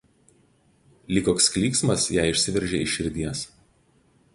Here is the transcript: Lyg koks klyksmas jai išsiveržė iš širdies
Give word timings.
Lyg 1.17 1.27
koks 1.27 1.51
klyksmas 1.57 2.09
jai 2.17 2.27
išsiveržė 2.33 2.85
iš 2.87 2.97
širdies 3.01 3.47